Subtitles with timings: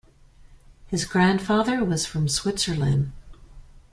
[0.87, 3.11] His grandfather was from Switzerland.